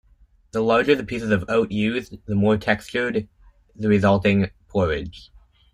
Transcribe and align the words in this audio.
The 0.49 0.61
larger 0.61 0.95
the 0.95 1.03
pieces 1.03 1.29
of 1.29 1.45
oat 1.47 1.69
used, 1.71 2.17
the 2.25 2.33
more 2.33 2.57
textured 2.57 3.27
the 3.75 3.87
resulting 3.87 4.49
porridge. 4.67 5.29